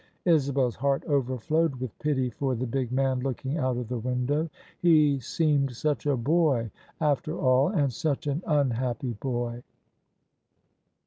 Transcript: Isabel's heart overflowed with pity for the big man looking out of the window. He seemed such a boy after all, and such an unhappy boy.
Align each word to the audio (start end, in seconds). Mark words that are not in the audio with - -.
Isabel's 0.25 0.77
heart 0.77 1.03
overflowed 1.07 1.75
with 1.75 1.99
pity 1.99 2.31
for 2.31 2.55
the 2.55 2.65
big 2.65 2.91
man 2.91 3.19
looking 3.19 3.59
out 3.59 3.77
of 3.77 3.87
the 3.87 3.99
window. 3.99 4.49
He 4.81 5.19
seemed 5.19 5.75
such 5.75 6.07
a 6.07 6.17
boy 6.17 6.71
after 6.99 7.37
all, 7.39 7.67
and 7.69 7.93
such 7.93 8.25
an 8.25 8.41
unhappy 8.47 9.13
boy. 9.13 9.61